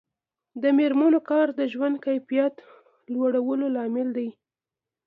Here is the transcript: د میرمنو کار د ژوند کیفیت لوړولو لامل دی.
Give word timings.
د 0.61 0.63
میرمنو 0.77 1.19
کار 1.29 1.47
د 1.59 1.61
ژوند 1.73 1.95
کیفیت 2.05 2.55
لوړولو 3.13 3.65
لامل 3.75 4.07
دی. 4.17 4.29